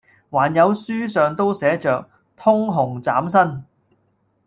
[0.31, 3.63] 還有書上都寫着，通紅斬新！」